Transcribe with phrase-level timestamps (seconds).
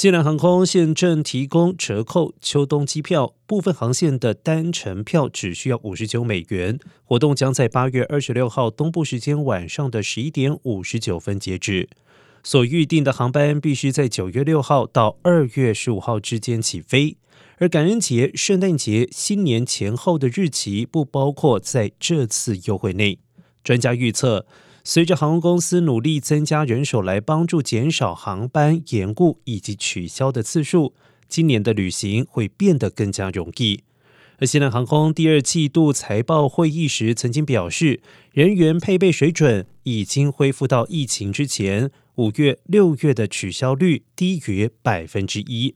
[0.00, 6.78] 西南航空现正提供折扣秋冬机票，部分航线的单程票只需要五十九美元。
[7.04, 11.90] 活动将在八月二十六号东部时间晚上的十一点五十九分截止。
[12.42, 17.18] 所预定的航班必须在九月六号到二月十五号之间起飞，
[17.58, 23.18] 而感恩节、圣诞节、新年前后的日期不包括在这次优惠内。
[23.62, 24.46] 专家预测。
[24.82, 30.94] 随着航空公司努力增加人手来帮助减少航班延误以及取消的次数，
[31.28, 33.82] 今年的旅行会变得更加容易。
[34.38, 38.00] 而西南航空第二季度财报会议时曾经表示，
[38.32, 45.74] 人员配备水准已经恢复到疫情之前，五月、六月的取消率低于百分之一。